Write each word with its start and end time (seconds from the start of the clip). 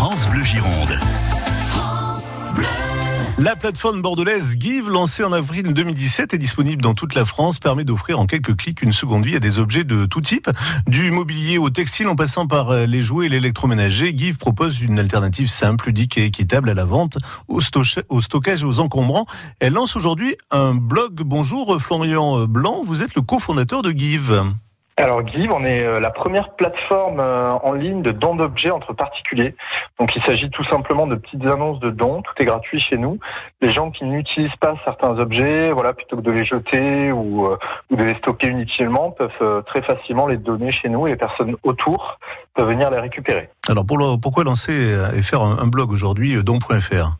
France 0.00 0.26
Bleu 0.30 0.42
Gironde. 0.42 0.98
La 3.36 3.54
plateforme 3.54 4.00
bordelaise 4.00 4.56
Give, 4.58 4.88
lancée 4.88 5.24
en 5.24 5.32
avril 5.34 5.74
2017, 5.74 6.32
est 6.32 6.38
disponible 6.38 6.80
dans 6.80 6.94
toute 6.94 7.14
la 7.14 7.26
France, 7.26 7.58
permet 7.58 7.84
d'offrir 7.84 8.18
en 8.18 8.24
quelques 8.24 8.56
clics 8.56 8.80
une 8.80 8.94
seconde 8.94 9.26
vie 9.26 9.36
à 9.36 9.40
des 9.40 9.58
objets 9.58 9.84
de 9.84 10.06
tout 10.06 10.22
type, 10.22 10.48
du 10.86 11.10
mobilier 11.10 11.58
au 11.58 11.68
textile 11.68 12.08
en 12.08 12.16
passant 12.16 12.46
par 12.46 12.70
euh, 12.70 12.86
les 12.86 13.02
jouets 13.02 13.26
et 13.26 13.28
l'électroménager. 13.28 14.16
Give 14.16 14.38
propose 14.38 14.80
une 14.80 14.98
alternative 14.98 15.48
simple, 15.48 15.88
ludique 15.88 16.16
et 16.16 16.24
équitable 16.24 16.70
à 16.70 16.74
la 16.74 16.86
vente, 16.86 17.18
au, 17.48 17.60
au 18.08 18.20
stockage 18.22 18.62
et 18.62 18.64
aux 18.64 18.80
encombrants. 18.80 19.26
Elle 19.58 19.74
lance 19.74 19.96
aujourd'hui 19.96 20.34
un 20.50 20.74
blog. 20.74 21.20
Bonjour 21.26 21.78
Florian 21.78 22.46
Blanc, 22.46 22.80
vous 22.82 23.02
êtes 23.02 23.14
le 23.14 23.20
cofondateur 23.20 23.82
de 23.82 23.90
Give. 23.90 24.44
Alors 25.00 25.26
Give, 25.26 25.50
on 25.52 25.64
est 25.64 25.82
euh, 25.82 25.98
la 25.98 26.10
première 26.10 26.50
plateforme 26.50 27.20
euh, 27.20 27.52
en 27.52 27.72
ligne 27.72 28.02
de 28.02 28.10
dons 28.10 28.34
d'objets 28.34 28.70
entre 28.70 28.92
particuliers. 28.92 29.54
Donc 29.98 30.14
il 30.14 30.22
s'agit 30.22 30.50
tout 30.50 30.64
simplement 30.64 31.06
de 31.06 31.14
petites 31.14 31.46
annonces 31.46 31.80
de 31.80 31.88
dons, 31.88 32.20
tout 32.20 32.34
est 32.38 32.44
gratuit 32.44 32.78
chez 32.78 32.98
nous. 32.98 33.18
Les 33.62 33.72
gens 33.72 33.90
qui 33.90 34.04
n'utilisent 34.04 34.56
pas 34.60 34.74
certains 34.84 35.18
objets, 35.18 35.72
voilà, 35.72 35.94
plutôt 35.94 36.16
que 36.16 36.20
de 36.20 36.30
les 36.30 36.44
jeter 36.44 37.12
ou, 37.12 37.46
euh, 37.46 37.56
ou 37.90 37.96
de 37.96 38.04
les 38.04 38.14
stocker 38.16 38.48
inutilement, 38.48 39.10
peuvent 39.10 39.64
très 39.64 39.80
facilement 39.82 40.26
les 40.26 40.36
donner 40.36 40.70
chez 40.70 40.90
nous 40.90 41.06
et 41.06 41.10
les 41.10 41.16
personnes 41.16 41.56
autour 41.62 42.18
peuvent 42.54 42.68
venir 42.68 42.90
les 42.90 43.00
récupérer. 43.00 43.48
Alors 43.68 43.86
pourquoi 44.20 44.44
lancer 44.44 44.72
et 45.16 45.22
faire 45.22 45.42
un 45.42 45.66
blog 45.66 45.92
aujourd'hui, 45.92 46.42
don.fr 46.42 47.16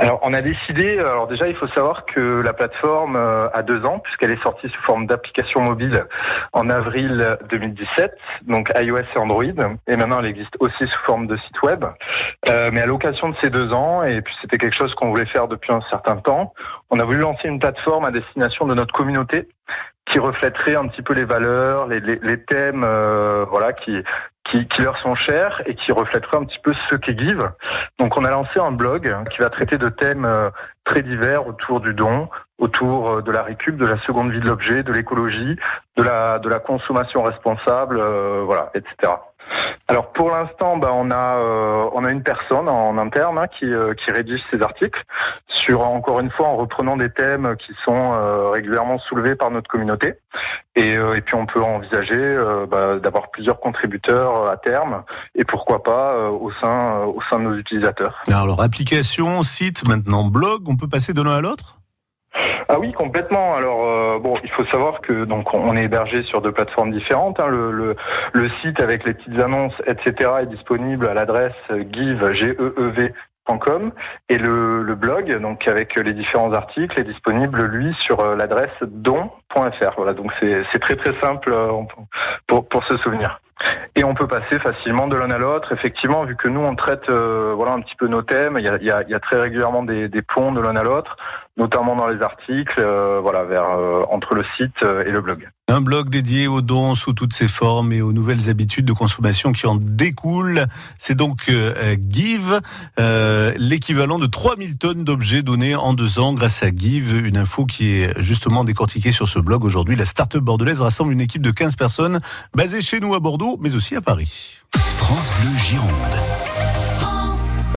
alors, 0.00 0.18
on 0.22 0.32
a 0.32 0.40
décidé. 0.40 0.98
Alors 0.98 1.26
déjà, 1.26 1.46
il 1.46 1.54
faut 1.54 1.68
savoir 1.68 2.06
que 2.06 2.40
la 2.40 2.54
plateforme 2.54 3.16
euh, 3.16 3.50
a 3.52 3.62
deux 3.62 3.84
ans 3.84 3.98
puisqu'elle 3.98 4.30
est 4.30 4.42
sortie 4.42 4.70
sous 4.70 4.82
forme 4.82 5.06
d'application 5.06 5.60
mobile 5.60 6.06
en 6.54 6.70
avril 6.70 7.36
2017, 7.50 8.16
donc 8.46 8.70
iOS 8.80 8.96
et 8.96 9.18
Android, 9.18 9.44
et 9.44 9.96
maintenant 9.96 10.20
elle 10.20 10.26
existe 10.26 10.56
aussi 10.58 10.86
sous 10.86 10.98
forme 11.04 11.26
de 11.26 11.36
site 11.36 11.62
web. 11.62 11.84
Euh, 12.48 12.70
mais 12.72 12.80
à 12.80 12.86
l'occasion 12.86 13.28
de 13.28 13.36
ces 13.42 13.50
deux 13.50 13.74
ans, 13.74 14.02
et 14.02 14.22
puis 14.22 14.34
c'était 14.40 14.56
quelque 14.56 14.76
chose 14.76 14.94
qu'on 14.94 15.10
voulait 15.10 15.26
faire 15.26 15.48
depuis 15.48 15.72
un 15.72 15.82
certain 15.90 16.16
temps, 16.16 16.54
on 16.88 16.98
a 16.98 17.04
voulu 17.04 17.18
lancer 17.18 17.48
une 17.48 17.58
plateforme 17.58 18.06
à 18.06 18.10
destination 18.10 18.66
de 18.66 18.74
notre 18.74 18.94
communauté 18.94 19.48
qui 20.10 20.18
reflèterait 20.18 20.76
un 20.76 20.88
petit 20.88 21.02
peu 21.02 21.14
les 21.14 21.24
valeurs, 21.24 21.86
les, 21.86 22.44
thèmes, 22.44 22.84
euh, 22.84 23.44
voilà, 23.48 23.72
qui, 23.72 24.02
qui, 24.44 24.66
leur 24.82 24.98
sont 24.98 25.14
chers 25.14 25.62
et 25.66 25.74
qui 25.74 25.92
reflèterait 25.92 26.38
un 26.38 26.44
petit 26.44 26.58
peu 26.62 26.72
ce 26.90 26.96
qu'est 26.96 27.16
Give. 27.16 27.42
Donc 27.98 28.18
on 28.18 28.24
a 28.24 28.30
lancé 28.30 28.58
un 28.58 28.72
blog 28.72 29.14
qui 29.30 29.38
va 29.38 29.50
traiter 29.50 29.78
de 29.78 29.88
thèmes 29.88 30.24
euh, 30.24 30.50
très 30.84 31.02
divers 31.02 31.46
autour 31.46 31.80
du 31.80 31.94
don, 31.94 32.28
autour 32.58 33.10
euh, 33.10 33.22
de 33.22 33.30
la 33.30 33.42
récup, 33.42 33.76
de 33.76 33.86
la 33.86 33.98
seconde 34.00 34.32
vie 34.32 34.40
de 34.40 34.48
l'objet, 34.48 34.82
de 34.82 34.92
l'écologie, 34.92 35.56
de 35.96 36.02
la, 36.02 36.38
de 36.40 36.48
la 36.48 36.58
consommation 36.58 37.22
responsable, 37.22 38.00
voilà, 38.44 38.70
etc. 38.74 39.12
Alors 39.88 40.12
pour 40.12 40.30
l'instant, 40.30 40.76
bah, 40.76 40.90
on 40.92 41.10
a 41.10 41.38
euh, 41.38 41.90
on 41.92 42.04
a 42.04 42.10
une 42.10 42.22
personne 42.22 42.68
en 42.68 42.96
interne 42.96 43.38
hein, 43.38 43.46
qui, 43.48 43.64
euh, 43.64 43.92
qui 43.94 44.12
rédige 44.12 44.40
ces 44.50 44.62
articles. 44.62 45.02
Sur 45.48 45.80
encore 45.80 46.20
une 46.20 46.30
fois 46.30 46.46
en 46.46 46.56
reprenant 46.56 46.96
des 46.96 47.10
thèmes 47.10 47.56
qui 47.56 47.72
sont 47.84 48.12
euh, 48.12 48.50
régulièrement 48.50 48.98
soulevés 49.00 49.34
par 49.34 49.50
notre 49.50 49.68
communauté. 49.68 50.14
Et, 50.76 50.92
et 50.92 51.20
puis 51.20 51.34
on 51.34 51.46
peut 51.46 51.60
envisager 51.60 52.38
bah, 52.70 52.98
d'avoir 53.00 53.30
plusieurs 53.32 53.58
contributeurs 53.58 54.48
à 54.48 54.56
terme. 54.56 55.02
Et 55.34 55.44
pourquoi 55.44 55.82
pas 55.82 56.30
au 56.30 56.52
sein 56.52 57.00
au 57.04 57.18
sein 57.28 57.40
de 57.40 57.44
nos 57.44 57.56
utilisateurs. 57.56 58.22
Alors 58.32 58.62
application, 58.62 59.42
site, 59.42 59.86
maintenant 59.86 60.24
blog, 60.24 60.68
on 60.68 60.76
peut 60.76 60.88
passer 60.88 61.12
de 61.12 61.22
l'un 61.22 61.32
à 61.32 61.40
l'autre? 61.40 61.79
Ah 62.68 62.78
oui, 62.78 62.92
complètement. 62.92 63.54
Alors 63.54 63.84
euh, 63.84 64.18
bon, 64.18 64.36
il 64.42 64.50
faut 64.50 64.64
savoir 64.66 65.00
que 65.00 65.24
donc 65.24 65.54
on 65.54 65.76
est 65.76 65.84
hébergé 65.84 66.22
sur 66.22 66.40
deux 66.42 66.52
plateformes 66.52 66.92
différentes. 66.92 67.40
Hein. 67.40 67.48
Le, 67.48 67.70
le, 67.70 67.96
le, 68.32 68.48
site 68.62 68.80
avec 68.82 69.06
les 69.06 69.14
petites 69.14 69.40
annonces, 69.40 69.74
etc., 69.86 70.30
est 70.42 70.46
disponible 70.46 71.08
à 71.08 71.14
l'adresse 71.14 71.52
give 71.92 72.22
e 72.22 72.56
e 72.58 73.12
et 74.28 74.38
le, 74.38 74.82
le, 74.82 74.94
blog, 74.94 75.36
donc 75.40 75.66
avec 75.66 75.96
les 75.96 76.12
différents 76.12 76.52
articles, 76.52 77.00
est 77.00 77.04
disponible 77.04 77.64
lui 77.64 77.94
sur 78.06 78.20
euh, 78.20 78.36
l'adresse 78.36 78.70
don.fr. 79.54 79.94
Voilà, 79.96 80.14
donc 80.14 80.32
c'est 80.40 80.78
très 80.80 80.96
très 80.96 81.18
simple 81.20 81.52
euh, 81.52 81.70
pour, 82.46 82.68
pour 82.68 82.84
se 82.84 82.96
souvenir. 82.98 83.40
Et 83.94 84.04
on 84.04 84.14
peut 84.14 84.26
passer 84.26 84.58
facilement 84.58 85.06
de 85.06 85.16
l'un 85.16 85.30
à 85.30 85.36
l'autre. 85.36 85.72
Effectivement, 85.72 86.24
vu 86.24 86.34
que 86.34 86.48
nous 86.48 86.60
on 86.60 86.74
traite 86.74 87.10
euh, 87.10 87.52
voilà 87.54 87.72
un 87.72 87.80
petit 87.80 87.96
peu 87.96 88.08
nos 88.08 88.22
thèmes, 88.22 88.56
il 88.58 88.64
y 88.64 88.90
a, 88.90 89.20
très 89.20 89.38
régulièrement 89.38 89.82
des, 89.82 90.08
des 90.08 90.22
ponts 90.22 90.52
de 90.52 90.60
l'un 90.60 90.76
à 90.76 90.82
l'autre, 90.82 91.18
notamment 91.58 91.94
dans 91.94 92.06
les 92.06 92.22
articles, 92.22 92.80
euh, 92.80 93.20
voilà 93.20 93.44
vers 93.44 93.66
entre 94.10 94.34
le 94.34 94.44
site 94.56 94.82
et 94.82 95.10
le 95.10 95.20
blog. 95.20 95.46
Un 95.68 95.82
blog 95.82 96.08
dédié 96.08 96.48
aux 96.48 96.62
dons 96.62 96.94
sous 96.94 97.12
toutes 97.12 97.34
ses 97.34 97.48
formes 97.48 97.92
et 97.92 98.00
aux 98.00 98.12
nouvelles 98.12 98.48
habitudes 98.48 98.86
de 98.86 98.94
consommation 98.94 99.52
qui 99.52 99.66
en 99.66 99.74
découlent. 99.74 100.64
C'est 100.96 101.14
donc 101.14 101.50
Give, 102.08 102.60
l'équivalent 103.58 104.18
de 104.18 104.26
3000 104.26 104.78
tonnes 104.78 105.04
d'objets 105.04 105.42
donnés 105.42 105.74
en 105.74 105.92
deux 105.92 106.18
ans 106.18 106.32
grâce 106.32 106.62
à 106.62 106.70
Give. 106.74 107.14
Une 107.14 107.36
info 107.36 107.66
qui 107.66 108.00
est 108.00 108.18
justement 108.20 108.64
décortiquée 108.64 109.12
sur 109.12 109.28
ce 109.28 109.38
blog 109.42 109.64
aujourd'hui. 109.64 109.96
La 109.96 110.04
start-up 110.04 110.42
bordelaise 110.42 110.80
rassemble 110.80 111.12
une 111.12 111.20
équipe 111.20 111.42
de 111.42 111.50
15 111.50 111.76
personnes 111.76 112.20
basée 112.54 112.82
chez 112.82 113.00
nous 113.00 113.14
à 113.14 113.20
Bordeaux 113.20 113.58
mais 113.60 113.74
aussi 113.74 113.96
à 113.96 114.00
Paris. 114.00 114.60
France 114.74 115.30
Bleu 115.40 115.56
Gironde. 115.56 115.90